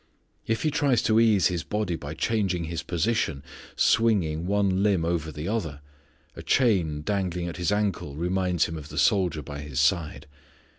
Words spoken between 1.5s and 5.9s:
body by changing his position, swinging one limb over the other,